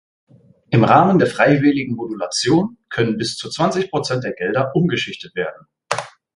[0.71, 5.67] Im Rahmen der freiwilligen Modulation können bis zu zwanzig Prozent der Gelder umgeschichtet werden.